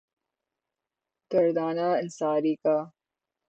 دردانہ 1.31 1.87
انصاری 2.01 2.55
کا 2.63 2.77